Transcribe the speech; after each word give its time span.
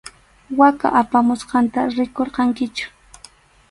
Waka 0.59 0.87
apamusqanta 1.01 1.79
rikurqankichu. 1.95 2.85